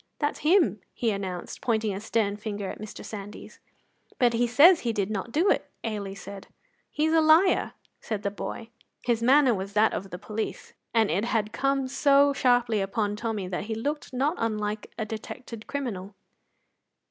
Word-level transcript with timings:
"That's 0.17 0.39
him!" 0.39 0.79
he 0.95 1.11
announced, 1.11 1.61
pointing 1.61 1.93
a 1.93 2.01
stern 2.01 2.35
finger 2.35 2.67
at 2.71 2.79
Mr. 2.81 3.05
Sandys. 3.05 3.59
"But 4.17 4.33
he 4.33 4.47
says 4.47 4.79
he 4.79 4.93
did 4.93 5.11
not 5.11 5.31
do 5.31 5.51
it," 5.51 5.69
Ailie 5.83 6.15
said. 6.15 6.47
"He's 6.89 7.13
a 7.13 7.21
liar," 7.21 7.73
said 7.99 8.23
the 8.23 8.31
boy. 8.31 8.69
His 9.03 9.21
manner 9.21 9.53
was 9.53 9.73
that 9.73 9.93
of 9.93 10.09
the 10.09 10.17
police, 10.17 10.73
and 10.91 11.11
it 11.11 11.25
had 11.25 11.53
come 11.53 11.87
so 11.87 12.33
sharply 12.33 12.81
upon 12.81 13.15
Tommy 13.15 13.47
that 13.49 13.65
he 13.65 13.75
looked 13.75 14.11
not 14.11 14.33
unlike 14.39 14.89
a 14.97 15.05
detected 15.05 15.67
criminal. 15.67 16.15